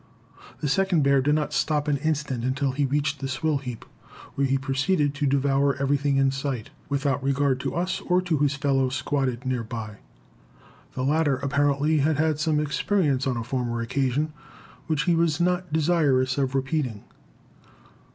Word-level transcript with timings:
The 0.61 0.67
second 0.67 1.03
bear 1.03 1.21
did 1.21 1.35
not 1.35 1.53
stop 1.53 1.87
an 1.87 1.97
instant 1.97 2.43
until 2.43 2.71
he 2.71 2.85
reached 2.85 3.19
the 3.19 3.27
swill 3.27 3.59
heap, 3.59 3.85
where 4.33 4.47
he 4.47 4.57
proceeded 4.57 5.13
to 5.13 5.27
devour 5.27 5.75
everything 5.75 6.17
in 6.17 6.31
sight, 6.31 6.71
without 6.89 7.19
any 7.21 7.27
regard 7.27 7.59
to 7.59 7.75
us 7.75 8.01
or 8.07 8.19
to 8.19 8.39
his 8.39 8.55
fellow 8.55 8.89
squatted 8.89 9.45
near 9.45 9.63
by. 9.63 9.97
The 10.95 11.03
latter 11.03 11.35
apparently 11.35 11.99
had 11.99 12.17
had 12.17 12.39
some 12.39 12.59
experience 12.59 13.27
on 13.27 13.37
a 13.37 13.43
former 13.43 13.79
occasion 13.79 14.33
which 14.87 15.03
he 15.03 15.13
was 15.13 15.39
not 15.39 15.71
desirous 15.71 16.39
of 16.39 16.55
repeating. 16.55 17.03